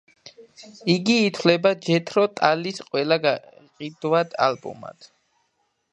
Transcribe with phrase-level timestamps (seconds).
[0.93, 5.11] იგი ითვლება ჯეთრო ტალის ყველა გაყიდვად ალბომად.